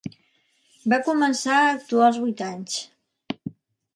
[0.93, 2.79] Va començar a actuar als vuit anys.